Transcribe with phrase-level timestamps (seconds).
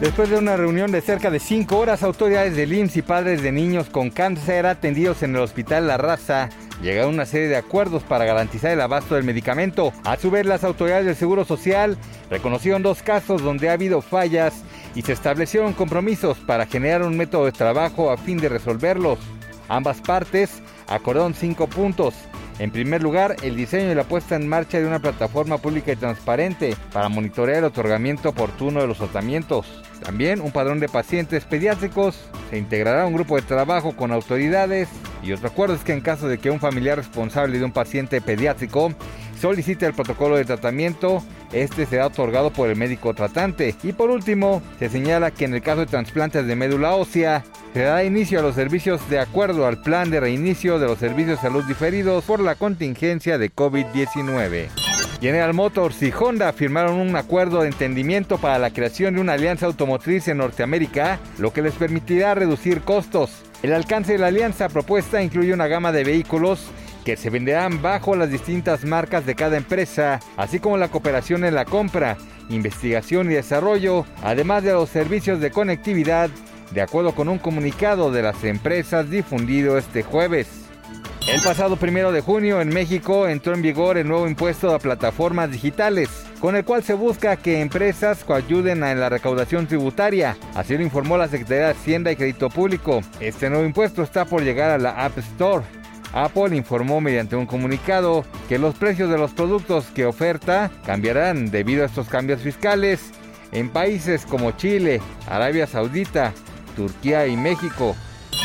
[0.00, 3.50] Después de una reunión de cerca de cinco horas, autoridades del IMSS y padres de
[3.50, 8.04] niños con cáncer atendidos en el Hospital La Raza llegaron a una serie de acuerdos
[8.04, 9.92] para garantizar el abasto del medicamento.
[10.04, 11.98] A su vez, las autoridades del Seguro Social
[12.30, 14.62] reconocieron dos casos donde ha habido fallas
[14.94, 19.18] y se establecieron compromisos para generar un método de trabajo a fin de resolverlos.
[19.68, 22.14] Ambas partes acordaron cinco puntos.
[22.58, 25.96] En primer lugar, el diseño y la puesta en marcha de una plataforma pública y
[25.96, 29.66] transparente para monitorear el otorgamiento oportuno de los tratamientos.
[30.02, 34.88] También un padrón de pacientes pediátricos, se integrará un grupo de trabajo con autoridades
[35.22, 38.20] y otro acuerdo es que en caso de que un familiar responsable de un paciente
[38.20, 38.92] pediátrico
[39.40, 43.74] solicite el protocolo de tratamiento, este será otorgado por el médico tratante.
[43.82, 47.80] Y por último, se señala que en el caso de trasplantes de médula ósea, se
[47.80, 51.48] dará inicio a los servicios de acuerdo al plan de reinicio de los servicios de
[51.48, 54.68] salud diferidos por la contingencia de COVID-19.
[55.20, 59.66] General Motors y Honda firmaron un acuerdo de entendimiento para la creación de una alianza
[59.66, 63.42] automotriz en Norteamérica, lo que les permitirá reducir costos.
[63.62, 66.68] El alcance de la alianza propuesta incluye una gama de vehículos
[67.04, 71.54] que se venderán bajo las distintas marcas de cada empresa, así como la cooperación en
[71.54, 72.16] la compra,
[72.48, 76.30] investigación y desarrollo, además de los servicios de conectividad,
[76.70, 80.48] de acuerdo con un comunicado de las empresas difundido este jueves.
[81.26, 85.50] El pasado primero de junio en México entró en vigor el nuevo impuesto a plataformas
[85.50, 86.08] digitales,
[86.40, 90.38] con el cual se busca que empresas coayuden en la recaudación tributaria.
[90.54, 93.02] Así lo informó la Secretaría de Hacienda y Crédito Público.
[93.20, 95.64] Este nuevo impuesto está por llegar a la App Store.
[96.14, 101.82] Apple informó mediante un comunicado que los precios de los productos que oferta cambiarán debido
[101.82, 103.10] a estos cambios fiscales
[103.52, 106.32] en países como Chile, Arabia Saudita,
[106.78, 107.96] Turquía y México.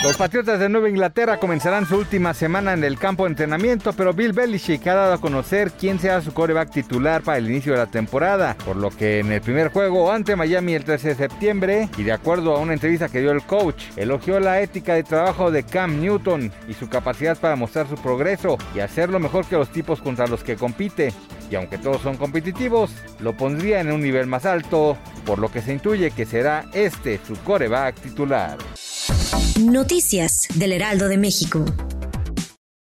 [0.03, 4.11] Los Patriotas de Nueva Inglaterra comenzarán su última semana en el campo de entrenamiento, pero
[4.11, 7.77] Bill Belichick ha dado a conocer quién será su coreback titular para el inicio de
[7.77, 11.89] la temporada, por lo que en el primer juego ante Miami el 13 de septiembre,
[11.97, 15.51] y de acuerdo a una entrevista que dio el coach, elogió la ética de trabajo
[15.51, 19.69] de Cam Newton y su capacidad para mostrar su progreso y hacerlo mejor que los
[19.69, 21.13] tipos contra los que compite.
[21.53, 25.61] Y aunque todos son competitivos, lo pondría en un nivel más alto, por lo que
[25.61, 28.57] se intuye que será este su coreback titular.
[29.61, 31.63] Noticias del Heraldo de México.